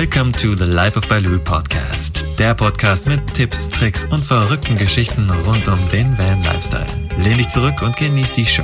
Welcome 0.00 0.30
to 0.34 0.54
the 0.54 0.64
Life 0.64 0.96
of 0.96 1.08
Baloo 1.08 1.40
Podcast. 1.40 2.38
Der 2.38 2.54
Podcast 2.54 3.08
mit 3.08 3.34
Tipps, 3.34 3.68
Tricks 3.68 4.04
und 4.04 4.20
verrückten 4.20 4.76
Geschichten 4.76 5.28
rund 5.44 5.66
um 5.66 5.90
den 5.92 6.16
Van 6.16 6.40
Lifestyle. 6.44 6.86
Lehn 7.18 7.38
dich 7.38 7.48
zurück 7.48 7.82
und 7.82 7.96
genieß 7.96 8.32
die 8.32 8.46
Show. 8.46 8.62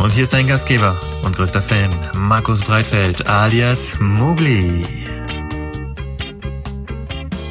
Und 0.00 0.10
hier 0.10 0.24
ist 0.24 0.32
dein 0.32 0.48
Gastgeber 0.48 0.96
und 1.24 1.36
größter 1.36 1.62
Fan, 1.62 1.94
Markus 2.18 2.64
Breitfeld 2.64 3.24
alias 3.28 4.00
Mugli. 4.00 4.84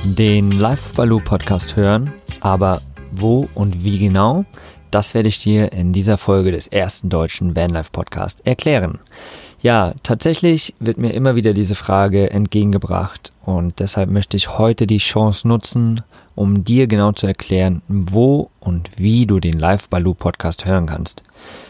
Den 0.04 0.52
Life 0.52 0.90
of 0.90 0.96
Baloo 0.98 1.22
Podcast 1.22 1.78
hören, 1.78 2.12
aber 2.42 2.82
wo 3.14 3.48
und 3.56 3.86
wie 3.86 4.00
genau? 4.00 4.44
Das 4.92 5.14
werde 5.14 5.30
ich 5.30 5.42
dir 5.42 5.72
in 5.72 5.94
dieser 5.94 6.18
Folge 6.18 6.52
des 6.52 6.68
ersten 6.68 7.08
deutschen 7.08 7.56
Vanlife 7.56 7.90
Podcast 7.90 8.46
erklären. 8.46 9.00
Ja, 9.64 9.94
tatsächlich 10.04 10.76
wird 10.82 10.98
mir 10.98 11.14
immer 11.14 11.36
wieder 11.36 11.54
diese 11.54 11.76
Frage 11.76 12.30
entgegengebracht 12.32 13.32
und 13.46 13.80
deshalb 13.80 14.10
möchte 14.10 14.36
ich 14.36 14.58
heute 14.58 14.88
die 14.88 14.98
Chance 14.98 15.48
nutzen, 15.48 16.02
um 16.36 16.66
dir 16.66 16.86
genau 16.88 17.14
zu 17.14 17.28
erklären, 17.28 17.82
wo 17.88 18.50
und 18.60 18.90
wie 18.98 19.26
du 19.26 19.40
den 19.40 19.58
Live 19.58 19.88
Baloo 19.88 20.16
Podcast 20.16 20.66
hören 20.66 20.86
kannst. 20.86 21.24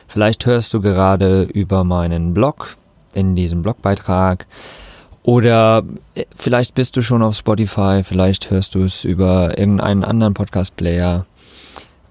Vielleicht 0.08 0.48
hörst 0.48 0.74
du 0.74 0.82
gerade 0.82 1.44
über 1.44 1.84
meinen 1.84 2.34
Blog 2.34 2.78
in 3.14 3.36
diesem 3.36 3.62
Blogbeitrag 3.62 4.48
oder 5.22 5.84
äh, 6.16 6.26
vielleicht 6.36 6.74
bist 6.74 6.98
du 6.98 7.04
schon 7.04 7.22
auf 7.22 7.36
Spotify, 7.36 8.02
vielleicht 8.04 8.50
hörst 8.50 8.74
du 8.74 8.86
es 8.86 9.04
über 9.04 9.56
irgendeinen 9.60 10.04
anderen 10.04 10.34
Podcast 10.34 10.76
Player 10.78 11.28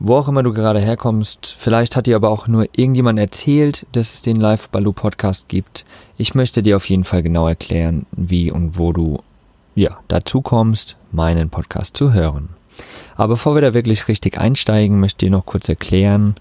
wo 0.04 0.16
auch 0.16 0.26
immer 0.26 0.42
du 0.42 0.52
gerade 0.52 0.80
herkommst. 0.80 1.54
Vielleicht 1.56 1.94
hat 1.94 2.08
dir 2.08 2.16
aber 2.16 2.30
auch 2.30 2.48
nur 2.48 2.66
irgendjemand 2.72 3.20
erzählt, 3.20 3.86
dass 3.92 4.12
es 4.12 4.20
den 4.20 4.34
Live 4.34 4.68
Baloo 4.68 4.92
Podcast 4.92 5.46
gibt. 5.46 5.84
Ich 6.18 6.34
möchte 6.34 6.64
dir 6.64 6.76
auf 6.76 6.88
jeden 6.88 7.04
Fall 7.04 7.22
genau 7.22 7.46
erklären, 7.46 8.04
wie 8.10 8.50
und 8.50 8.76
wo 8.76 8.92
du 8.92 9.22
ja 9.76 9.98
dazu 10.08 10.40
kommst, 10.40 10.96
meinen 11.12 11.50
Podcast 11.50 11.96
zu 11.96 12.12
hören. 12.12 12.48
Aber 13.14 13.34
bevor 13.34 13.54
wir 13.54 13.62
da 13.62 13.74
wirklich 13.74 14.08
richtig 14.08 14.38
einsteigen, 14.38 14.98
möchte 14.98 15.26
ich 15.26 15.30
noch 15.30 15.46
kurz 15.46 15.68
erklären, 15.68 16.34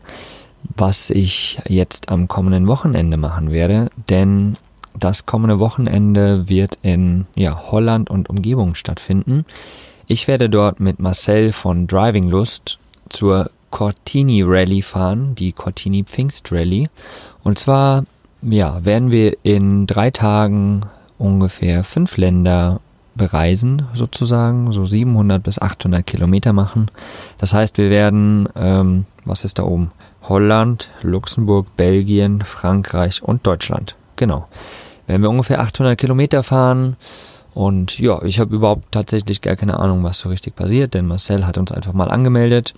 was 0.75 1.11
ich 1.11 1.61
jetzt 1.67 2.09
am 2.09 2.27
kommenden 2.27 2.65
Wochenende 2.65 3.17
machen 3.17 3.51
werde, 3.51 3.91
denn 4.09 4.57
das 4.99 5.27
kommende 5.27 5.59
Wochenende 5.59 6.49
wird 6.49 6.79
in 6.81 7.27
ja, 7.35 7.61
Holland 7.69 8.09
und 8.09 8.27
Umgebung 8.27 8.73
stattfinden. 8.73 9.45
Ich 10.07 10.27
werde 10.27 10.49
dort 10.49 10.79
mit 10.79 10.99
Marcel 10.99 11.51
von 11.51 11.85
Driving 11.85 12.27
Lust 12.27 12.79
zur 13.11 13.51
Cortini 13.69 14.43
Rally 14.43 14.81
fahren, 14.81 15.35
die 15.35 15.53
Cortini 15.53 16.03
Pfingst 16.03 16.51
Rally. 16.51 16.89
Und 17.43 17.57
zwar, 17.57 18.05
ja, 18.41 18.83
werden 18.83 19.11
wir 19.11 19.37
in 19.43 19.87
drei 19.87 20.11
Tagen 20.11 20.81
ungefähr 21.17 21.83
fünf 21.83 22.17
Länder 22.17 22.81
bereisen, 23.15 23.83
sozusagen, 23.93 24.71
so 24.71 24.85
700 24.85 25.43
bis 25.43 25.59
800 25.59 26.05
Kilometer 26.05 26.53
machen. 26.53 26.87
Das 27.37 27.53
heißt, 27.53 27.77
wir 27.77 27.89
werden, 27.89 28.47
ähm, 28.55 29.05
was 29.25 29.45
ist 29.45 29.59
da 29.59 29.63
oben? 29.63 29.91
Holland, 30.23 30.89
Luxemburg, 31.01 31.75
Belgien, 31.75 32.41
Frankreich 32.41 33.21
und 33.21 33.45
Deutschland. 33.45 33.95
Genau. 34.15 34.47
Werden 35.07 35.21
wir 35.23 35.29
ungefähr 35.29 35.59
800 35.59 35.97
Kilometer 35.97 36.43
fahren. 36.43 36.95
Und 37.53 37.99
ja, 37.99 38.21
ich 38.23 38.39
habe 38.39 38.55
überhaupt 38.55 38.91
tatsächlich 38.91 39.41
gar 39.41 39.55
keine 39.55 39.77
Ahnung, 39.79 40.03
was 40.03 40.19
so 40.19 40.29
richtig 40.29 40.55
passiert, 40.55 40.93
denn 40.93 41.07
Marcel 41.07 41.45
hat 41.45 41.57
uns 41.57 41.71
einfach 41.71 41.93
mal 41.93 42.09
angemeldet. 42.09 42.73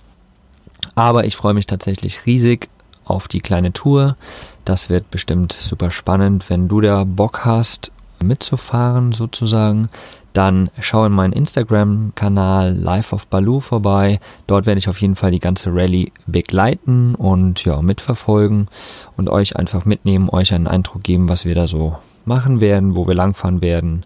Aber 0.94 1.24
ich 1.24 1.36
freue 1.36 1.54
mich 1.54 1.66
tatsächlich 1.66 2.26
riesig 2.26 2.68
auf 3.04 3.28
die 3.28 3.40
kleine 3.40 3.72
Tour. 3.72 4.16
Das 4.64 4.88
wird 4.88 5.10
bestimmt 5.10 5.52
super 5.52 5.90
spannend. 5.90 6.48
Wenn 6.48 6.68
du 6.68 6.80
da 6.80 7.04
Bock 7.04 7.44
hast, 7.44 7.92
mitzufahren 8.22 9.12
sozusagen, 9.12 9.88
dann 10.32 10.70
schau 10.80 11.04
in 11.04 11.12
meinen 11.12 11.32
Instagram-Kanal 11.32 12.74
Life 12.74 13.14
of 13.14 13.26
Baloo 13.28 13.60
vorbei. 13.60 14.18
Dort 14.46 14.66
werde 14.66 14.78
ich 14.78 14.88
auf 14.88 15.00
jeden 15.00 15.14
Fall 15.14 15.30
die 15.30 15.40
ganze 15.40 15.70
Rallye 15.72 16.12
begleiten 16.26 17.14
und 17.14 17.64
ja, 17.64 17.80
mitverfolgen 17.82 18.68
und 19.16 19.28
euch 19.28 19.56
einfach 19.56 19.84
mitnehmen, 19.84 20.28
euch 20.28 20.52
einen 20.52 20.66
Eindruck 20.66 21.04
geben, 21.04 21.28
was 21.28 21.44
wir 21.44 21.54
da 21.54 21.66
so 21.66 21.96
machen 22.24 22.60
werden, 22.60 22.96
wo 22.96 23.06
wir 23.06 23.14
langfahren 23.14 23.60
werden, 23.60 24.04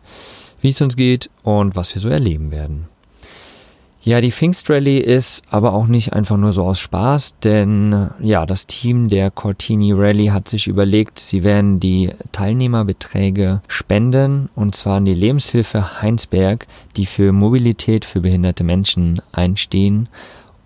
wie 0.61 0.71
es 0.71 0.81
uns 0.81 0.97
geht 0.97 1.31
und 1.43 1.77
was 1.77 1.95
wir 1.95 2.03
so 2.03 2.09
erleben 2.09 2.51
werden. 2.51 2.89
Ja, 4.01 4.21
die 4.21 4.31
Pfingstrally 4.31 4.99
ist 4.99 5.43
aber 5.51 5.73
auch 5.73 5.89
nicht 5.89 6.13
einfach 6.13 6.37
nur 6.37 6.53
so 6.53 6.65
aus 6.65 6.79
Spaß, 6.79 7.41
denn 7.41 8.11
ja, 8.21 8.47
das 8.47 8.67
Team 8.67 9.09
der 9.09 9.31
Cortini 9.31 9.93
Rally 9.93 10.27
hat 10.27 10.49
sich 10.49 10.69
überlegt, 10.69 11.19
sie 11.19 11.43
werden 11.43 11.81
die 11.81 12.13
Teilnehmerbeträge 12.31 13.61
spenden 13.67 14.51
und 14.55 14.77
zwar 14.77 14.99
an 14.99 15.05
die 15.05 15.15
Lebenshilfe 15.15 16.01
Heinsberg, 16.01 16.69
die 16.97 17.07
für 17.07 17.33
Mobilität 17.33 18.05
für 18.05 18.21
behinderte 18.21 18.63
Menschen 18.63 19.21
einstehen. 19.33 20.09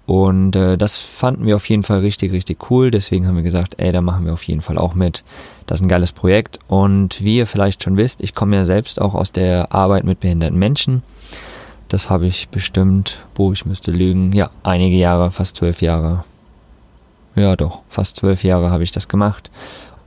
Und 0.05 0.55
äh, 0.57 0.77
das 0.77 0.99
fanden 0.99 1.47
wir 1.47 1.57
auf 1.57 1.69
jeden 1.69 1.85
Fall 1.85 2.01
richtig, 2.01 2.33
richtig 2.33 2.71
cool. 2.71 2.91
Deswegen 2.91 3.27
haben 3.27 3.37
wir 3.37 3.43
gesagt, 3.43 3.77
ey, 3.79 3.93
da 3.93 4.03
machen 4.03 4.27
wir 4.27 4.33
auf 4.33 4.43
jeden 4.43 4.61
Fall 4.61 4.77
auch 4.77 4.95
mit. 4.95 5.25
Das 5.67 5.79
ist 5.81 5.85
ein 5.85 5.89
geiles 5.89 6.13
Projekt. 6.13 6.59
Und 6.67 7.25
wie 7.25 7.37
ihr 7.39 7.47
vielleicht 7.47 7.83
schon 7.83 7.97
wisst, 7.97 8.21
ich 8.21 8.35
komme 8.35 8.57
ja 8.57 8.65
selbst 8.65 9.01
auch 9.01 9.15
aus 9.15 9.33
der 9.33 9.73
Arbeit 9.73 10.05
mit 10.05 10.21
behinderten 10.21 10.59
Menschen. 10.59 11.03
Das 11.93 12.09
habe 12.09 12.25
ich 12.27 12.49
bestimmt, 12.49 13.23
wo 13.35 13.53
ich 13.53 13.67
müsste 13.67 13.91
lügen, 13.91 14.33
ja, 14.33 14.51
einige 14.63 14.97
Jahre, 14.97 15.31
fast 15.31 15.57
zwölf 15.57 15.83
Jahre. 15.83 16.25
Ja, 17.37 17.55
doch, 17.55 17.81
fast 17.87 18.17
zwölf 18.17 18.45
Jahre 18.45 18.71
habe 18.71 18.83
ich 18.83 18.93
das 18.93 19.09
gemacht. 19.09 19.51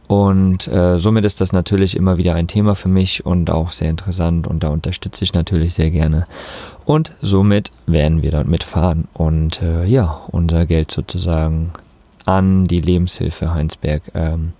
Und 0.07 0.67
äh, 0.67 0.97
somit 0.97 1.25
ist 1.25 1.41
das 1.41 1.53
natürlich 1.53 1.95
immer 1.95 2.17
wieder 2.17 2.33
ein 2.33 2.47
Thema 2.47 2.73
für 2.73 2.87
mich 2.87 3.23
und 3.23 3.51
auch 3.51 3.69
sehr 3.69 3.91
interessant 3.91 4.47
und 4.47 4.63
da 4.63 4.69
unterstütze 4.69 5.23
ich 5.23 5.35
natürlich 5.35 5.75
sehr 5.75 5.91
gerne. 5.91 6.25
Und 6.85 7.13
somit 7.21 7.71
werden 7.85 8.23
wir 8.23 8.31
dort 8.31 8.47
mitfahren 8.47 9.07
und 9.13 9.61
äh, 9.61 9.85
ja, 9.85 10.23
unser 10.31 10.65
Geld 10.65 10.89
sozusagen 10.89 11.71
an 12.25 12.63
die 12.65 12.81
Lebenshilfe 12.81 13.53
Heinsberg 13.53 14.01
ähm, 14.15 14.53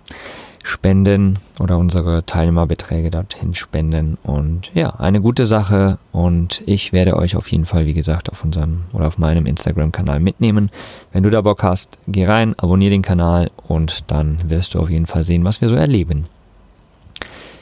spenden 0.66 1.38
oder 1.60 1.78
unsere 1.78 2.26
Teilnehmerbeträge 2.26 3.12
dorthin 3.12 3.54
spenden. 3.54 4.18
Und 4.24 4.72
ja, 4.74 4.96
eine 4.96 5.22
gute 5.22 5.46
Sache. 5.46 6.00
Und 6.12 6.64
ich 6.66 6.92
werde 6.92 7.16
euch 7.18 7.36
auf 7.36 7.52
jeden 7.52 7.66
Fall, 7.66 7.86
wie 7.86 7.94
gesagt, 7.94 8.32
auf 8.32 8.44
unserem 8.44 8.86
oder 8.92 9.06
auf 9.06 9.20
meinem 9.20 9.46
Instagram-Kanal 9.46 10.20
mitnehmen. 10.20 10.72
Wenn 11.12 11.22
du 11.22 11.30
da 11.30 11.42
Bock 11.42 11.62
hast, 11.62 12.00
geh 12.08 12.26
rein, 12.26 12.56
abonniere 12.58 12.90
den 12.90 13.04
Kanal 13.04 13.52
und 13.68 14.12
dann 14.12 14.40
wirst 14.50 14.74
du 14.74 14.80
auf 14.80 14.90
jeden 14.90 15.06
Fall 15.06 15.24
sehen, 15.24 15.44
was 15.44 15.62
wir 15.62 15.70
so 15.70 15.76
erleben. 15.76 16.26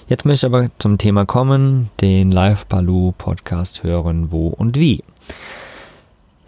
Jetzt 0.07 0.23
möchte 0.23 0.47
ich 0.47 0.53
aber 0.53 0.69
zum 0.79 0.97
Thema 0.97 1.25
kommen, 1.25 1.89
den 1.99 2.31
Live 2.31 2.67
Baloo 2.67 3.13
Podcast 3.17 3.83
hören, 3.83 4.31
wo 4.31 4.47
und 4.47 4.77
wie. 4.77 5.03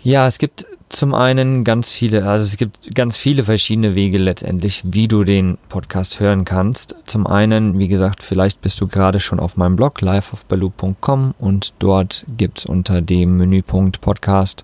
Ja, 0.05 0.27
es 0.27 0.37
gibt 0.37 0.67
zum 0.89 1.15
einen 1.15 1.63
ganz 1.63 1.91
viele, 1.91 2.27
also 2.27 2.45
es 2.45 2.57
gibt 2.57 2.93
ganz 2.93 3.17
viele 3.17 3.41
verschiedene 3.41 3.95
Wege 3.95 4.19
letztendlich, 4.19 4.83
wie 4.85 5.07
du 5.07 5.23
den 5.23 5.57
Podcast 5.67 6.19
hören 6.19 6.45
kannst. 6.45 6.95
Zum 7.07 7.25
einen, 7.25 7.79
wie 7.79 7.87
gesagt, 7.87 8.21
vielleicht 8.21 8.61
bist 8.61 8.79
du 8.79 8.87
gerade 8.87 9.19
schon 9.19 9.39
auf 9.39 9.57
meinem 9.57 9.75
Blog 9.75 10.01
liveofbaloo.com 10.01 11.33
und 11.39 11.73
dort 11.79 12.23
gibt's 12.37 12.67
unter 12.67 13.01
dem 13.01 13.37
Menüpunkt 13.37 13.99
Podcast 13.99 14.61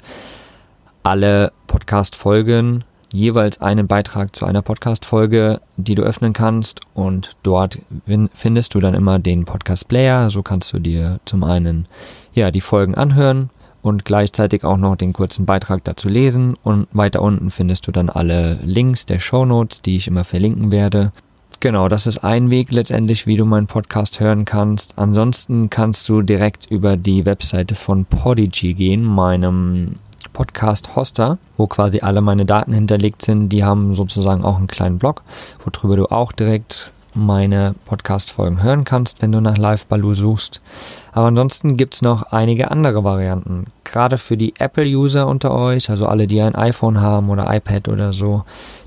alle 1.02 1.52
Podcast-Folgen, 1.66 2.84
jeweils 3.12 3.62
einen 3.62 3.88
Beitrag 3.88 4.36
zu 4.36 4.46
einer 4.46 4.62
Podcast-Folge, 4.62 5.60
die 5.76 5.96
du 5.96 6.04
öffnen 6.04 6.34
kannst 6.34 6.82
und 6.94 7.36
dort 7.42 7.80
findest 8.36 8.76
du 8.76 8.80
dann 8.80 8.94
immer 8.94 9.18
den 9.18 9.46
Podcast-Player. 9.46 10.30
So 10.30 10.44
kannst 10.44 10.72
du 10.72 10.78
dir 10.78 11.20
zum 11.26 11.44
einen 11.44 11.88
ja 12.32 12.52
die 12.52 12.62
Folgen 12.62 12.94
anhören 12.94 13.50
und 13.82 14.06
gleichzeitig 14.06 14.64
auch 14.64 14.78
noch 14.78 14.96
den 14.96 15.14
kurzen 15.14 15.46
Beitrag 15.46 15.84
dazu 15.84 16.08
lesen 16.08 16.56
und 16.64 16.88
weiter 16.92 17.22
unten 17.22 17.52
findest 17.52 17.88
du 17.88 17.92
dann 17.92 18.10
alle 18.10 18.60
Links 18.64 19.06
der 19.06 19.20
Show 19.20 19.46
Notes, 19.46 19.82
die 19.82 19.96
ich 19.96 20.08
immer 20.08 20.24
verlinken 20.24 20.72
werde. 20.72 21.12
Genau, 21.60 21.88
das 21.88 22.08
ist 22.08 22.24
ein 22.24 22.50
Weg 22.50 22.72
letztendlich, 22.72 23.28
wie 23.28 23.38
du 23.38 23.46
meinen 23.46 23.68
Podcast 23.68 24.20
hören 24.20 24.46
kannst. 24.46 24.98
Ansonsten 24.98 25.70
kannst 25.70 26.10
du 26.10 26.24
direkt 26.24 26.66
über 26.72 26.98
die 26.98 27.26
Webseite 27.26 27.76
von 27.76 28.06
Podigy 28.06 28.74
gehen, 28.74 29.04
meinem 29.04 29.94
Podcast-Hoster, 30.34 31.38
wo 31.58 31.68
quasi 31.68 32.00
alle 32.00 32.22
meine 32.22 32.46
Daten 32.46 32.74
hinterlegt 32.74 33.22
sind. 33.22 33.50
Die 33.50 33.64
haben 33.64 33.96
sozusagen 33.96 34.44
auch 34.44 34.58
einen 34.58 34.68
kleinen 34.68 34.98
Blog, 34.98 35.22
worüber 35.64 35.98
du 35.98 36.08
auch 36.08 36.32
direkt 36.32 36.94
meine 37.14 37.76
Podcast-Folgen 37.86 38.64
hören 38.64 38.84
kannst, 38.84 39.22
wenn 39.22 39.32
du 39.32 39.42
nach 39.42 39.58
Live 39.58 39.88
Baloo 39.88 40.14
suchst. 40.14 40.62
Aber 41.12 41.28
ansonsten 41.28 41.78
gibt 41.78 41.96
es 41.96 42.02
noch 42.02 42.24
einige 42.32 42.72
andere 42.72 43.04
Varianten. 43.04 43.68
Gerade 43.92 44.18
für 44.18 44.38
die 44.38 44.54
Apple-User 44.58 45.28
unter 45.28 45.52
euch, 45.52 45.90
also 45.90 46.06
alle, 46.06 46.28
die 46.28 46.42
ein 46.42 46.56
iPhone 46.56 47.02
haben 47.02 47.30
oder 47.30 47.54
iPad 47.54 47.90
oder 47.90 48.14
so, 48.14 48.44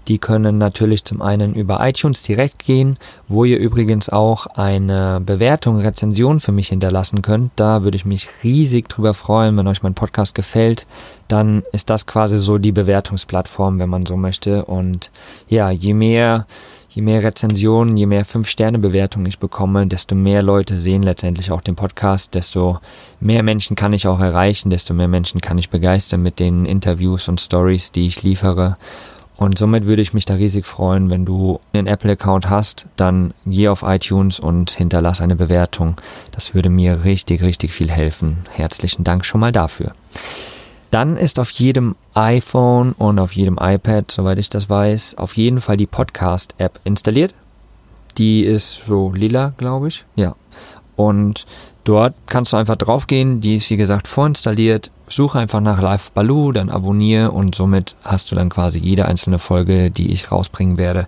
die 0.08 0.18
können 0.18 0.58
natürlich 0.58 1.04
zum 1.04 1.22
einen 1.22 1.54
über 1.54 1.86
iTunes 1.86 2.22
direkt 2.22 2.64
gehen, 2.64 2.98
wo 3.28 3.44
ihr 3.44 3.58
übrigens 3.58 4.08
auch 4.08 4.46
eine 4.46 5.20
Bewertung, 5.24 5.78
Rezension 5.78 6.40
für 6.40 6.52
mich 6.52 6.68
hinterlassen 6.68 7.22
könnt. 7.22 7.52
Da 7.56 7.84
würde 7.84 7.96
ich 7.96 8.04
mich 8.04 8.28
riesig 8.42 8.88
drüber 8.88 9.14
freuen, 9.14 9.56
wenn 9.56 9.66
euch 9.66 9.82
mein 9.82 9.94
Podcast 9.94 10.34
gefällt. 10.34 10.86
Dann 11.28 11.62
ist 11.72 11.90
das 11.90 12.06
quasi 12.06 12.38
so 12.38 12.58
die 12.58 12.72
Bewertungsplattform, 12.72 13.78
wenn 13.78 13.88
man 13.88 14.06
so 14.06 14.16
möchte. 14.16 14.64
Und 14.64 15.10
ja, 15.48 15.70
je 15.70 15.94
mehr 15.94 16.46
je 16.94 17.02
mehr 17.02 17.24
Rezensionen, 17.24 17.96
je 17.96 18.06
mehr 18.06 18.24
5-Sterne-Bewertungen 18.24 19.26
ich 19.26 19.40
bekomme, 19.40 19.86
desto 19.86 20.14
mehr 20.14 20.42
Leute 20.42 20.76
sehen 20.76 21.02
letztendlich 21.02 21.50
auch 21.50 21.60
den 21.60 21.74
Podcast, 21.74 22.34
desto 22.36 22.78
mehr 23.18 23.42
Menschen 23.42 23.74
kann 23.74 23.92
ich 23.92 24.06
auch 24.06 24.20
erreichen, 24.20 24.70
desto 24.70 24.93
mehr 24.94 25.08
Menschen 25.08 25.40
kann 25.40 25.58
ich 25.58 25.70
begeistern 25.70 26.22
mit 26.22 26.40
den 26.40 26.64
Interviews 26.64 27.28
und 27.28 27.40
Stories, 27.40 27.92
die 27.92 28.06
ich 28.06 28.22
liefere. 28.22 28.76
Und 29.36 29.58
somit 29.58 29.86
würde 29.86 30.02
ich 30.02 30.14
mich 30.14 30.24
da 30.24 30.34
riesig 30.34 30.64
freuen, 30.64 31.10
wenn 31.10 31.24
du 31.24 31.58
einen 31.72 31.88
Apple-Account 31.88 32.48
hast, 32.48 32.86
dann 32.96 33.34
geh 33.46 33.68
auf 33.68 33.82
iTunes 33.82 34.38
und 34.38 34.70
hinterlass 34.70 35.20
eine 35.20 35.34
Bewertung. 35.34 35.96
Das 36.30 36.54
würde 36.54 36.70
mir 36.70 37.04
richtig, 37.04 37.42
richtig 37.42 37.72
viel 37.72 37.90
helfen. 37.90 38.38
Herzlichen 38.50 39.02
Dank 39.02 39.24
schon 39.24 39.40
mal 39.40 39.50
dafür. 39.52 39.92
Dann 40.92 41.16
ist 41.16 41.40
auf 41.40 41.50
jedem 41.50 41.96
iPhone 42.14 42.92
und 42.92 43.18
auf 43.18 43.32
jedem 43.32 43.58
iPad, 43.60 44.08
soweit 44.08 44.38
ich 44.38 44.48
das 44.48 44.70
weiß, 44.70 45.18
auf 45.18 45.36
jeden 45.36 45.60
Fall 45.60 45.76
die 45.76 45.88
Podcast-App 45.88 46.78
installiert. 46.84 47.34
Die 48.16 48.44
ist 48.44 48.84
so 48.86 49.12
lila, 49.12 49.54
glaube 49.56 49.88
ich. 49.88 50.04
Ja. 50.14 50.36
Und 50.94 51.46
dort 51.84 52.14
kannst 52.26 52.52
du 52.52 52.56
einfach 52.56 52.76
draufgehen. 52.76 53.40
Die 53.40 53.56
ist 53.56 53.70
wie 53.70 53.76
gesagt 53.76 54.08
vorinstalliert. 54.08 54.90
Suche 55.08 55.38
einfach 55.38 55.60
nach 55.60 55.80
Live 55.80 56.10
Baloo, 56.12 56.52
dann 56.52 56.70
abonniere 56.70 57.30
und 57.30 57.54
somit 57.54 57.94
hast 58.02 58.30
du 58.30 58.34
dann 58.34 58.48
quasi 58.48 58.78
jede 58.78 59.06
einzelne 59.06 59.38
Folge, 59.38 59.90
die 59.90 60.10
ich 60.10 60.32
rausbringen 60.32 60.78
werde, 60.78 61.06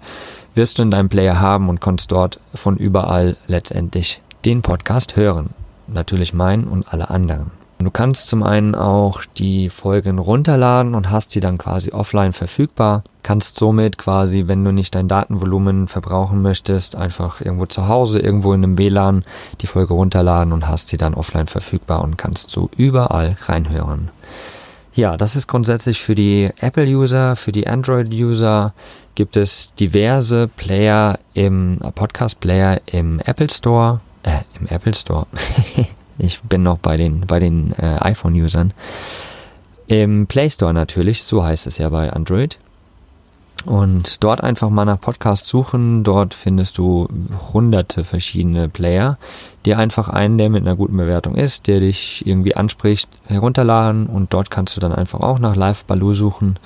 wirst 0.55 0.79
du 0.79 0.83
in 0.83 0.91
deinem 0.91 1.09
Player 1.09 1.41
haben 1.41 1.69
und 1.69 1.81
kannst 1.81 2.13
dort 2.13 2.39
von 2.55 2.77
überall 2.77 3.37
letztendlich 3.47 4.21
den 4.45 4.63
Podcast 4.63 5.17
hören. 5.17 5.51
Natürlich 5.89 6.35
meinen 6.35 6.65
und 6.65 6.93
alle 6.93 7.11
anderen. 7.11 7.51
Du 7.87 7.93
kannst 7.93 8.27
zum 8.27 8.43
einen 8.43 8.75
auch 8.75 9.23
die 9.39 9.71
Folgen 9.71 10.19
runterladen 10.19 10.97
und 10.97 11.09
hast 11.09 11.31
sie 11.31 11.39
dann 11.39 11.57
quasi 11.57 11.93
offline 11.93 12.33
verfügbar. 12.33 13.05
Kannst 13.23 13.61
somit 13.61 13.97
quasi, 13.97 14.49
wenn 14.49 14.65
du 14.65 14.73
nicht 14.73 14.97
dein 14.97 15.07
Datenvolumen 15.07 15.87
verbrauchen 15.87 16.43
möchtest, 16.43 16.97
einfach 16.97 17.41
irgendwo 17.41 17.67
zu 17.67 17.87
Hause, 17.87 18.19
irgendwo 18.19 18.53
in 18.55 18.65
einem 18.65 18.77
WLAN 18.77 19.25
die 19.61 19.69
Folge 19.69 19.95
runterladen 19.95 20.53
und 20.53 20.67
hast 20.67 20.89
sie 20.89 20.97
dann 20.97 21.15
offline 21.15 21.47
verfügbar 21.47 22.03
und 22.03 22.19
kannst 22.19 22.51
so 22.51 22.71
überall 22.77 23.37
reinhören. 23.45 24.11
Ja, 24.93 25.17
das 25.17 25.37
ist 25.37 25.47
grundsätzlich 25.47 26.01
für 26.01 26.17
die 26.17 26.51
Apple-User, 26.59 27.37
für 27.37 27.53
die 27.53 27.69
Android-User 27.69 28.75
gibt 29.15 29.37
es 29.37 29.75
diverse 29.75 30.49
Player 30.49 31.21
im 31.35 31.79
äh, 31.85 31.93
Podcast-Player 31.93 32.81
im 32.87 33.21
Apple 33.21 33.49
Store, 33.49 34.01
äh, 34.25 34.41
im 34.59 34.67
Apple 34.67 34.93
Store. 34.93 35.29
Ich 36.19 36.41
bin 36.43 36.63
noch 36.63 36.79
bei 36.79 36.97
den, 36.97 37.21
bei 37.27 37.39
den 37.41 37.73
äh, 37.73 37.99
iPhone-Usern. 38.01 38.73
Im 39.89 40.27
Play 40.27 40.51
Store 40.51 40.75
natürlich, 40.75 41.23
so 41.23 41.45
heißt 41.45 41.67
es 41.67 41.79
ja 41.79 41.89
bei 41.89 42.13
Android. 42.13 42.59
Und 43.65 44.23
dort 44.23 44.43
einfach 44.43 44.71
mal 44.71 44.85
nach 44.85 45.01
Podcast 45.01 45.47
suchen. 45.47 46.05
Dort 46.05 46.35
findest 46.35 46.79
du 46.79 47.09
hunderte 47.53 48.05
verschiedene 48.05 48.69
Player. 48.69 49.19
Dir 49.65 49.79
einfach 49.79 50.09
einen, 50.09 50.39
der 50.39 50.51
mit 50.51 50.63
einer 50.63 50.77
guten 50.77 50.97
Bewertung 50.97 51.35
ist, 51.35 51.67
der 51.67 51.81
dich 51.81 52.25
irgendwie 52.27 52.55
anspricht, 52.55 53.09
herunterladen. 53.27 54.07
Und 54.07 54.33
dort 54.33 54.51
kannst 54.51 54.77
du 54.77 54.81
dann 54.81 54.93
einfach 54.93 55.21
auch 55.21 55.41
nach 55.41 55.57
Live 55.57 55.85
Baloo 55.85 56.13
suchen 56.13 56.59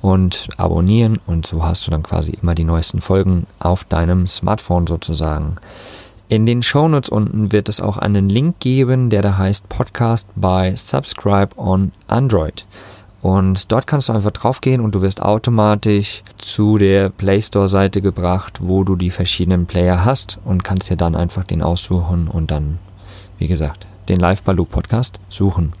und 0.00 0.48
abonnieren. 0.56 1.18
Und 1.26 1.46
so 1.46 1.64
hast 1.64 1.86
du 1.86 1.90
dann 1.90 2.02
quasi 2.02 2.38
immer 2.40 2.54
die 2.54 2.64
neuesten 2.64 3.02
Folgen 3.02 3.46
auf 3.58 3.84
deinem 3.84 4.26
Smartphone 4.26 4.86
sozusagen. 4.86 5.56
In 6.30 6.44
den 6.44 6.62
Shownotes 6.62 7.08
unten 7.08 7.52
wird 7.52 7.70
es 7.70 7.80
auch 7.80 7.96
einen 7.96 8.28
Link 8.28 8.60
geben, 8.60 9.08
der 9.08 9.22
da 9.22 9.38
heißt 9.38 9.70
Podcast 9.70 10.28
by 10.36 10.74
Subscribe 10.76 11.56
on 11.56 11.90
Android. 12.06 12.66
Und 13.22 13.72
dort 13.72 13.86
kannst 13.86 14.10
du 14.10 14.12
einfach 14.12 14.32
draufgehen 14.32 14.82
und 14.82 14.94
du 14.94 15.00
wirst 15.00 15.22
automatisch 15.22 16.22
zu 16.36 16.76
der 16.76 17.08
Play 17.08 17.40
Store 17.40 17.66
Seite 17.66 18.02
gebracht, 18.02 18.58
wo 18.60 18.84
du 18.84 18.94
die 18.94 19.08
verschiedenen 19.08 19.64
Player 19.64 20.04
hast 20.04 20.38
und 20.44 20.64
kannst 20.64 20.90
dir 20.90 20.98
dann 20.98 21.14
einfach 21.14 21.44
den 21.44 21.62
aussuchen 21.62 22.28
und 22.28 22.50
dann, 22.50 22.78
wie 23.38 23.48
gesagt, 23.48 23.86
den 24.10 24.20
Live 24.20 24.42
Baloo 24.42 24.66
Podcast 24.66 25.20
suchen. 25.30 25.72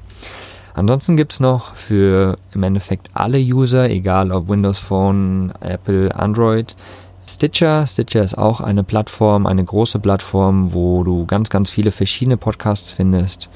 Ansonsten 0.72 1.18
gibt 1.18 1.34
es 1.34 1.40
noch 1.40 1.74
für 1.74 2.38
im 2.54 2.62
Endeffekt 2.62 3.10
alle 3.12 3.38
User, 3.38 3.90
egal 3.90 4.32
ob 4.32 4.48
Windows 4.48 4.78
Phone, 4.78 5.52
Apple, 5.60 6.14
Android, 6.16 6.74
Stitcher. 7.28 7.86
Stitcher 7.86 8.22
ist 8.22 8.36
auch 8.36 8.60
eine 8.60 8.82
Plattform, 8.82 9.46
eine 9.46 9.64
große 9.64 9.98
Plattform, 9.98 10.72
wo 10.72 11.04
du 11.04 11.26
ganz, 11.26 11.50
ganz 11.50 11.70
viele 11.70 11.92
verschiedene 11.92 12.36
Podcasts 12.36 12.92
findest. 12.92 13.50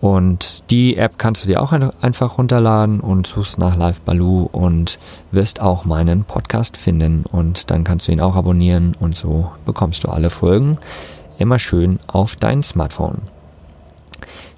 Und 0.00 0.62
die 0.70 0.96
App 0.96 1.18
kannst 1.18 1.42
du 1.42 1.48
dir 1.48 1.60
auch 1.60 1.72
einfach 1.72 2.38
runterladen 2.38 3.00
und 3.00 3.26
suchst 3.26 3.58
nach 3.58 3.76
Live 3.76 4.00
Baloo 4.02 4.48
und 4.52 4.98
wirst 5.32 5.60
auch 5.60 5.84
meinen 5.84 6.22
Podcast 6.22 6.76
finden. 6.76 7.24
Und 7.30 7.70
dann 7.70 7.82
kannst 7.82 8.06
du 8.06 8.12
ihn 8.12 8.20
auch 8.20 8.36
abonnieren 8.36 8.96
und 9.00 9.16
so 9.16 9.50
bekommst 9.64 10.04
du 10.04 10.08
alle 10.08 10.30
Folgen 10.30 10.78
immer 11.38 11.58
schön 11.58 11.98
auf 12.06 12.36
dein 12.36 12.62
Smartphone. 12.62 13.22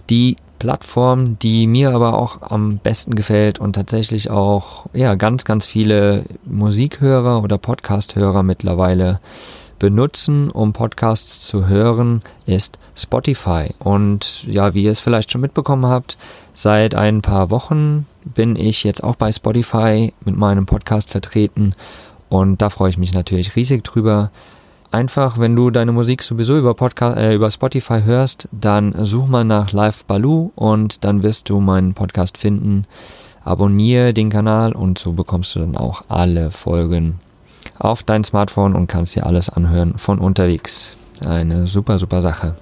Die 0.09 0.37
Plattform, 0.61 1.37
die 1.41 1.67
mir 1.67 1.91
aber 1.91 2.15
auch 2.15 2.43
am 2.43 2.79
besten 2.79 3.17
gefällt 3.17 3.59
und 3.59 3.73
tatsächlich 3.73 4.31
auch 4.31 4.87
ja 4.93 5.17
ganz 5.17 5.45
ganz 5.45 5.67
viele 5.67 6.25
Musikhörer 6.45 7.43
oder 7.43 7.59
Podcasthörer 7.59 8.45
mittlerweile 8.45 9.19
benutzen, 9.81 10.51
um 10.51 10.73
Podcasts 10.73 11.41
zu 11.41 11.67
hören, 11.67 12.23
ist 12.47 12.79
Spotify. 12.95 13.75
Und 13.79 14.45
ja, 14.45 14.75
wie 14.75 14.85
ihr 14.85 14.93
es 14.93 15.01
vielleicht 15.01 15.33
schon 15.33 15.41
mitbekommen 15.41 15.87
habt, 15.87 16.19
seit 16.53 16.95
ein 16.95 17.23
paar 17.23 17.51
Wochen 17.51 18.07
bin 18.23 18.55
ich 18.55 18.85
jetzt 18.85 19.03
auch 19.03 19.17
bei 19.17 19.33
Spotify 19.33 20.13
mit 20.25 20.37
meinem 20.37 20.67
Podcast 20.67 21.11
vertreten 21.11 21.75
und 22.31 22.63
da 22.63 22.71
freue 22.71 22.91
ich 22.91 22.99
mich 22.99 23.13
natürlich 23.13 23.57
riesig 23.57 23.83
drüber. 23.83 24.31
Einfach, 24.93 25.39
wenn 25.39 25.55
du 25.55 25.71
deine 25.71 25.93
Musik 25.93 26.23
sowieso 26.25 26.59
über 26.59 26.75
Podcast, 26.75 27.17
äh, 27.17 27.35
über 27.35 27.49
Spotify 27.51 28.03
hörst, 28.03 28.49
dann 28.51 28.93
such 29.05 29.29
mal 29.29 29.45
nach 29.45 29.73
Live 29.73 30.05
Baloo 30.05 30.51
und 30.57 31.05
dann 31.05 31.23
wirst 31.23 31.49
du 31.49 31.61
meinen 31.61 31.95
Podcast 31.95 32.37
finden. 32.37 32.87
Abonniere 33.45 34.13
den 34.13 34.31
Kanal 34.31 34.73
und 34.73 34.99
so 34.99 35.13
bekommst 35.13 35.55
du 35.55 35.61
dann 35.61 35.77
auch 35.77 36.03
alle 36.09 36.51
Folgen 36.51 37.21
auf 37.79 38.03
dein 38.03 38.25
Smartphone 38.25 38.75
und 38.75 38.89
kannst 38.89 39.15
dir 39.15 39.27
alles 39.27 39.49
anhören 39.49 39.97
von 39.97 40.19
unterwegs. 40.19 40.97
Eine 41.25 41.69
super, 41.69 42.01
super 42.01 42.21
Sache. 42.21 42.57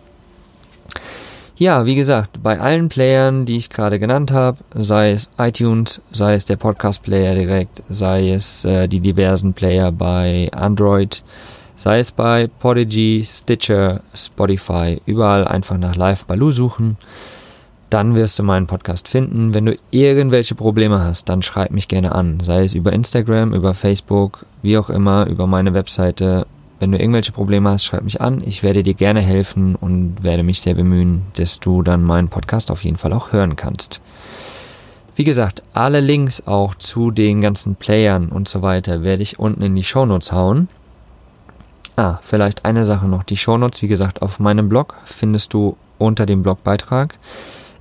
Ja, 1.56 1.86
wie 1.86 1.96
gesagt, 1.96 2.42
bei 2.42 2.60
allen 2.60 2.88
Playern, 2.88 3.46
die 3.46 3.56
ich 3.56 3.70
gerade 3.70 3.98
genannt 3.98 4.30
habe, 4.30 4.58
sei 4.74 5.10
es 5.12 5.28
iTunes, 5.38 6.02
sei 6.10 6.34
es 6.34 6.44
der 6.44 6.56
Podcast-Player 6.56 7.34
direkt, 7.34 7.82
sei 7.88 8.30
es 8.30 8.64
äh, 8.64 8.86
die 8.86 9.00
diversen 9.00 9.54
Player 9.54 9.90
bei 9.90 10.50
Android, 10.52 11.24
Sei 11.78 12.00
es 12.00 12.10
bei 12.10 12.48
Podigy, 12.58 13.22
Stitcher, 13.24 14.00
Spotify, 14.12 15.00
überall 15.06 15.46
einfach 15.46 15.78
nach 15.78 15.94
Live 15.94 16.24
Baloo 16.24 16.50
suchen. 16.50 16.96
Dann 17.88 18.16
wirst 18.16 18.36
du 18.36 18.42
meinen 18.42 18.66
Podcast 18.66 19.06
finden. 19.06 19.54
Wenn 19.54 19.66
du 19.66 19.78
irgendwelche 19.92 20.56
Probleme 20.56 21.00
hast, 21.00 21.28
dann 21.28 21.40
schreib 21.40 21.70
mich 21.70 21.86
gerne 21.86 22.16
an. 22.16 22.40
Sei 22.40 22.64
es 22.64 22.74
über 22.74 22.92
Instagram, 22.92 23.54
über 23.54 23.74
Facebook, 23.74 24.44
wie 24.60 24.76
auch 24.76 24.90
immer, 24.90 25.28
über 25.28 25.46
meine 25.46 25.72
Webseite. 25.72 26.48
Wenn 26.80 26.90
du 26.90 26.98
irgendwelche 26.98 27.30
Probleme 27.30 27.70
hast, 27.70 27.84
schreib 27.84 28.02
mich 28.02 28.20
an. 28.20 28.42
Ich 28.44 28.64
werde 28.64 28.82
dir 28.82 28.94
gerne 28.94 29.20
helfen 29.20 29.76
und 29.76 30.24
werde 30.24 30.42
mich 30.42 30.60
sehr 30.60 30.74
bemühen, 30.74 31.26
dass 31.36 31.60
du 31.60 31.82
dann 31.82 32.02
meinen 32.02 32.26
Podcast 32.26 32.72
auf 32.72 32.82
jeden 32.82 32.96
Fall 32.96 33.12
auch 33.12 33.30
hören 33.30 33.54
kannst. 33.54 34.02
Wie 35.14 35.22
gesagt, 35.22 35.62
alle 35.74 36.00
Links 36.00 36.44
auch 36.44 36.74
zu 36.74 37.12
den 37.12 37.40
ganzen 37.40 37.76
Playern 37.76 38.30
und 38.30 38.48
so 38.48 38.62
weiter 38.62 39.04
werde 39.04 39.22
ich 39.22 39.38
unten 39.38 39.62
in 39.62 39.76
die 39.76 39.84
Shownotes 39.84 40.32
hauen. 40.32 40.66
Ah, 41.98 42.20
vielleicht 42.22 42.64
eine 42.64 42.84
Sache 42.84 43.08
noch. 43.08 43.24
Die 43.24 43.36
Shownotes, 43.36 43.82
wie 43.82 43.88
gesagt, 43.88 44.22
auf 44.22 44.38
meinem 44.38 44.68
Blog 44.68 44.94
findest 45.02 45.52
du 45.52 45.76
unter 45.98 46.26
dem 46.26 46.44
Blogbeitrag. 46.44 47.18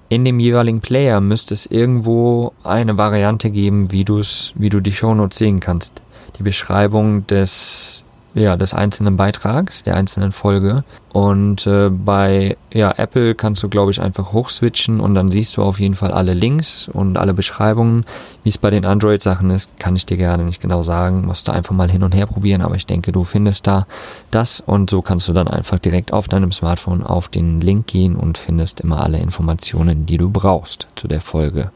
In 0.09 0.25
dem 0.25 0.39
jeweiligen 0.39 0.81
Player 0.81 1.21
müsste 1.21 1.53
es 1.53 1.67
irgendwo 1.67 2.51
eine 2.63 2.97
Variante 2.97 3.51
geben, 3.51 3.91
wie, 3.91 4.05
du's, 4.05 4.53
wie 4.55 4.69
du 4.69 4.79
die 4.79 4.91
Shownotes 4.91 5.37
sehen 5.37 5.59
kannst. 5.59 6.01
Die 6.39 6.41
Beschreibung 6.41 7.27
des 7.27 8.05
ja, 8.37 8.55
des 8.55 8.73
einzelnen 8.73 9.17
Beitrags, 9.17 9.81
der 9.83 9.95
einzelnen 9.95 10.31
Folge. 10.31 10.83
Und 11.11 11.65
äh, 11.65 11.89
bei 11.89 12.55
ja, 12.71 12.93
Apple 12.95 13.33
kannst 13.33 13.63
du, 13.63 13.69
glaube 13.69 13.89
ich, 13.89 13.99
einfach 13.99 14.31
hochswitchen 14.31 14.99
und 14.99 15.15
dann 15.15 15.31
siehst 15.31 15.57
du 15.57 15.63
auf 15.63 15.79
jeden 15.79 15.95
Fall 15.95 16.11
alle 16.11 16.35
Links 16.35 16.87
und 16.87 17.17
alle 17.17 17.33
Beschreibungen. 17.33 18.05
Wie 18.43 18.49
es 18.49 18.59
bei 18.59 18.69
den 18.69 18.85
Android-Sachen 18.85 19.49
ist, 19.49 19.79
kann 19.79 19.95
ich 19.95 20.05
dir 20.05 20.17
gerne 20.17 20.43
nicht 20.43 20.61
genau 20.61 20.83
sagen. 20.83 21.25
Musst 21.25 21.47
du 21.47 21.51
einfach 21.51 21.73
mal 21.73 21.89
hin 21.89 22.03
und 22.03 22.13
her 22.13 22.27
probieren, 22.27 22.61
aber 22.61 22.75
ich 22.75 22.85
denke, 22.85 23.11
du 23.11 23.23
findest 23.23 23.65
da 23.65 23.87
das 24.29 24.59
und 24.59 24.91
so 24.91 25.01
kannst 25.01 25.27
du 25.27 25.33
dann 25.33 25.47
einfach 25.47 25.79
direkt 25.79 26.13
auf 26.13 26.27
deinem 26.27 26.51
Smartphone 26.51 27.03
auf 27.03 27.29
den 27.29 27.59
Link 27.59 27.87
gehen 27.87 28.15
und 28.15 28.37
findest 28.37 28.81
immer 28.81 29.03
alle 29.03 29.17
Informationen, 29.17 30.05
die 30.05 30.17
du 30.17 30.29
brauchst 30.29 30.87
zu 30.95 31.07
der 31.07 31.21
Folge. 31.21 31.71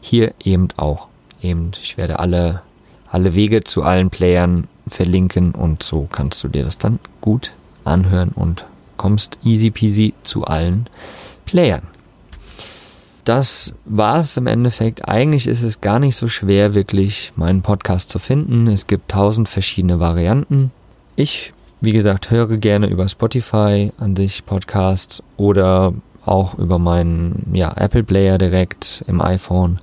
Hier 0.00 0.34
eben 0.42 0.68
auch. 0.76 1.06
Eben, 1.40 1.70
ich 1.80 1.96
werde 1.96 2.18
alle, 2.18 2.62
alle 3.08 3.34
Wege 3.34 3.62
zu 3.62 3.84
allen 3.84 4.10
Playern 4.10 4.66
verlinken 4.86 5.52
und 5.52 5.82
so 5.82 6.08
kannst 6.10 6.42
du 6.44 6.48
dir 6.48 6.64
das 6.64 6.78
dann 6.78 6.98
gut 7.20 7.52
anhören 7.84 8.30
und 8.30 8.66
kommst 8.96 9.38
easy 9.42 9.70
peasy 9.70 10.14
zu 10.22 10.44
allen 10.44 10.88
Playern. 11.44 11.82
Das 13.24 13.74
war 13.84 14.20
es 14.20 14.36
im 14.36 14.46
Endeffekt. 14.46 15.08
Eigentlich 15.08 15.48
ist 15.48 15.64
es 15.64 15.80
gar 15.80 15.98
nicht 15.98 16.14
so 16.14 16.28
schwer, 16.28 16.74
wirklich 16.74 17.32
meinen 17.34 17.62
Podcast 17.62 18.10
zu 18.10 18.20
finden. 18.20 18.68
Es 18.68 18.86
gibt 18.86 19.10
tausend 19.10 19.48
verschiedene 19.48 19.98
Varianten. 19.98 20.70
ich, 21.16 21.52
wie 21.80 21.92
gesagt, 21.92 22.30
höre 22.30 22.56
gerne 22.56 22.86
über 22.86 23.08
Spotify 23.08 23.92
an 23.98 24.14
sich 24.14 24.46
Podcasts 24.46 25.22
oder 25.36 25.92
auch 26.24 26.54
über 26.54 26.78
meinen 26.78 27.50
ja, 27.52 27.72
Apple 27.76 28.04
Player 28.04 28.38
direkt 28.38 29.04
im 29.08 29.20
iPhone. 29.20 29.80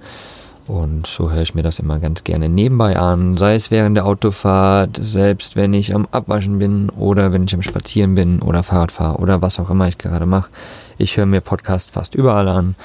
Und 0.65 1.08
so 1.08 1.29
höre 1.29 1.41
ich 1.41 1.55
mir 1.55 1.63
das 1.63 1.79
immer 1.79 2.00
ganz 2.00 2.24
gerne 2.24 2.48
nebenbei 2.48 2.98
an, 2.98 3.36
sei 3.36 3.55
es 3.55 3.70
während 3.70 3.98
der 3.98 4.05
Autofahrt, 4.05 4.98
selbst 5.01 5.58
wenn 5.58 5.74
ich 5.74 5.93
am 5.93 6.08
Abwaschen 6.12 6.58
bin 6.58 6.89
oder 6.89 7.34
wenn 7.34 7.43
ich 7.43 7.53
am 7.53 7.62
Spazieren 7.62 8.15
bin 8.15 8.41
oder 8.41 8.63
Fahrrad 8.63 8.93
fahre 8.93 9.17
oder 9.17 9.41
was 9.41 9.60
auch 9.60 9.70
immer 9.70 9.89
ich 9.89 9.98
gerade 9.98 10.25
mache. 10.25 10.50
Ich 10.98 11.17
höre 11.17 11.25
mir 11.25 11.41
Podcast 11.41 11.91
fast 11.91 12.15
überall 12.15 12.48
an 12.48 12.75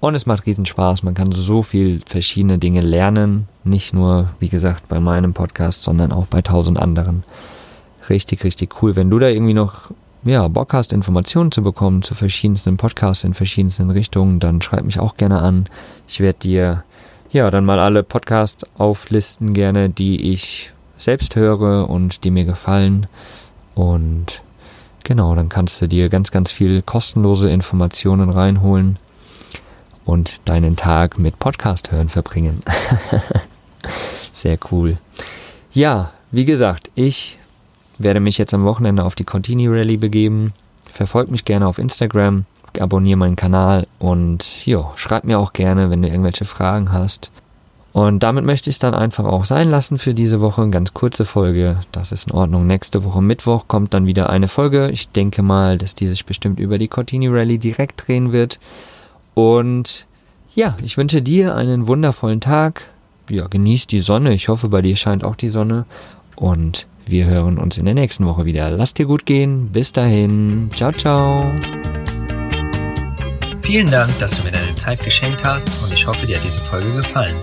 und 0.00 0.16
es 0.16 0.26
macht 0.26 0.46
riesen 0.46 0.66
Spaß. 0.66 1.04
Man 1.04 1.14
kann 1.14 1.30
so 1.30 1.62
viel 1.62 2.02
verschiedene 2.04 2.58
Dinge 2.58 2.80
lernen, 2.80 3.46
nicht 3.62 3.94
nur, 3.94 4.30
wie 4.40 4.48
gesagt, 4.48 4.88
bei 4.88 4.98
meinem 4.98 5.32
Podcast, 5.32 5.84
sondern 5.84 6.10
auch 6.10 6.26
bei 6.26 6.42
tausend 6.42 6.80
anderen. 6.80 7.22
Richtig, 8.08 8.42
richtig 8.42 8.82
cool. 8.82 8.96
Wenn 8.96 9.08
du 9.08 9.20
da 9.20 9.28
irgendwie 9.28 9.54
noch 9.54 9.90
ja, 10.24 10.48
Bock 10.48 10.74
hast, 10.74 10.92
Informationen 10.92 11.52
zu 11.52 11.62
bekommen 11.62 12.02
zu 12.02 12.14
verschiedensten 12.14 12.76
Podcasts 12.76 13.22
in 13.24 13.34
verschiedensten 13.34 13.90
Richtungen, 13.90 14.40
dann 14.40 14.60
schreib 14.60 14.84
mich 14.84 14.98
auch 14.98 15.16
gerne 15.16 15.40
an. 15.40 15.66
Ich 16.08 16.18
werde 16.18 16.38
dir 16.40 16.84
ja, 17.32 17.50
dann 17.50 17.64
mal 17.64 17.78
alle 17.78 18.02
Podcasts 18.02 18.66
auflisten 18.76 19.54
gerne, 19.54 19.88
die 19.88 20.32
ich 20.32 20.72
selbst 20.96 21.36
höre 21.36 21.88
und 21.88 22.24
die 22.24 22.30
mir 22.30 22.44
gefallen. 22.44 23.06
Und 23.74 24.42
genau, 25.04 25.34
dann 25.34 25.48
kannst 25.48 25.80
du 25.80 25.86
dir 25.86 26.08
ganz, 26.08 26.30
ganz 26.30 26.50
viel 26.50 26.82
kostenlose 26.82 27.50
Informationen 27.50 28.30
reinholen 28.30 28.98
und 30.04 30.48
deinen 30.48 30.76
Tag 30.76 31.18
mit 31.18 31.38
Podcast 31.38 31.92
hören 31.92 32.08
verbringen. 32.08 32.62
Sehr 34.32 34.58
cool. 34.72 34.98
Ja, 35.72 36.12
wie 36.32 36.44
gesagt, 36.44 36.90
ich 36.96 37.38
werde 37.98 38.20
mich 38.20 38.38
jetzt 38.38 38.54
am 38.54 38.64
Wochenende 38.64 39.04
auf 39.04 39.14
die 39.14 39.24
Contini 39.24 39.68
Rally 39.68 39.96
begeben. 39.96 40.52
Verfolgt 40.90 41.30
mich 41.30 41.44
gerne 41.44 41.68
auf 41.68 41.78
Instagram 41.78 42.44
abonniere 42.78 43.18
meinen 43.18 43.36
Kanal 43.36 43.86
und 43.98 44.66
jo, 44.66 44.90
schreib 44.96 45.24
mir 45.24 45.38
auch 45.38 45.52
gerne, 45.52 45.90
wenn 45.90 46.02
du 46.02 46.08
irgendwelche 46.08 46.44
Fragen 46.44 46.92
hast. 46.92 47.32
Und 47.92 48.22
damit 48.22 48.44
möchte 48.44 48.70
ich 48.70 48.76
es 48.76 48.78
dann 48.78 48.94
einfach 48.94 49.24
auch 49.24 49.44
sein 49.44 49.68
lassen 49.68 49.98
für 49.98 50.14
diese 50.14 50.40
Woche. 50.40 50.62
Eine 50.62 50.70
ganz 50.70 50.94
kurze 50.94 51.24
Folge. 51.24 51.80
Das 51.90 52.12
ist 52.12 52.28
in 52.28 52.32
Ordnung. 52.32 52.66
Nächste 52.66 53.02
Woche 53.04 53.20
Mittwoch 53.20 53.66
kommt 53.66 53.94
dann 53.94 54.06
wieder 54.06 54.30
eine 54.30 54.46
Folge. 54.46 54.90
Ich 54.90 55.08
denke 55.08 55.42
mal, 55.42 55.76
dass 55.76 55.96
die 55.96 56.06
sich 56.06 56.24
bestimmt 56.24 56.60
über 56.60 56.78
die 56.78 56.88
Cortini 56.88 57.26
Rally 57.26 57.58
direkt 57.58 58.06
drehen 58.06 58.32
wird. 58.32 58.60
Und 59.34 60.06
ja, 60.54 60.76
ich 60.82 60.96
wünsche 60.96 61.20
dir 61.20 61.56
einen 61.56 61.88
wundervollen 61.88 62.40
Tag. 62.40 62.82
Ja, 63.28 63.48
genieß 63.48 63.88
die 63.88 64.00
Sonne. 64.00 64.34
Ich 64.34 64.48
hoffe, 64.48 64.68
bei 64.68 64.82
dir 64.82 64.94
scheint 64.96 65.24
auch 65.24 65.36
die 65.36 65.48
Sonne. 65.48 65.84
Und 66.36 66.86
wir 67.06 67.26
hören 67.26 67.58
uns 67.58 67.76
in 67.76 67.86
der 67.86 67.94
nächsten 67.94 68.24
Woche 68.24 68.44
wieder. 68.44 68.70
Lass 68.70 68.94
dir 68.94 69.06
gut 69.06 69.26
gehen. 69.26 69.68
Bis 69.72 69.92
dahin. 69.92 70.70
Ciao, 70.74 70.92
ciao. 70.92 71.52
Vielen 73.70 73.88
Dank, 73.88 74.18
dass 74.18 74.32
du 74.32 74.42
mir 74.42 74.50
deine 74.50 74.74
Zeit 74.74 74.98
geschenkt 74.98 75.44
hast 75.44 75.68
und 75.84 75.92
ich 75.92 76.04
hoffe, 76.04 76.26
dir 76.26 76.36
hat 76.36 76.42
diese 76.42 76.58
Folge 76.58 76.92
gefallen. 76.92 77.36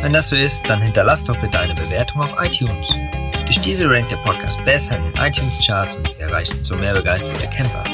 Wenn 0.00 0.14
das 0.14 0.30
so 0.30 0.36
ist, 0.36 0.66
dann 0.66 0.80
hinterlass 0.80 1.24
doch 1.24 1.36
bitte 1.36 1.60
eine 1.60 1.74
Bewertung 1.74 2.22
auf 2.22 2.34
iTunes. 2.42 2.88
Durch 3.44 3.60
diese 3.60 3.90
rankt 3.90 4.10
der 4.10 4.16
Podcast 4.16 4.64
besser 4.64 4.96
in 4.96 5.12
den 5.12 5.22
iTunes-Charts 5.22 5.96
und 5.96 6.18
wir 6.18 6.24
erreichen 6.24 6.64
so 6.64 6.74
mehr 6.74 6.94
begeisterte 6.94 7.48
Camper. 7.48 7.84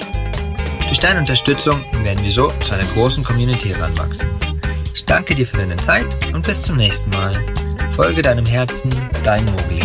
Durch 0.87 1.01
deine 1.01 1.19
Unterstützung 1.19 1.85
werden 2.05 2.23
wir 2.23 2.31
so 2.31 2.47
zu 2.47 2.75
einer 2.75 2.87
großen 2.95 3.25
Community 3.25 3.71
heranwachsen. 3.71 4.29
Ich 4.95 5.05
danke 5.05 5.35
dir 5.35 5.45
für 5.45 5.57
deine 5.57 5.75
Zeit 5.75 6.07
und 6.33 6.47
bis 6.47 6.63
zum 6.63 6.77
nächsten 6.77 7.11
Mal. 7.11 7.35
Folge 7.97 8.23
deinem 8.23 8.47
Herzen, 8.47 8.89
dein 9.25 9.45
Mogli. 9.47 9.81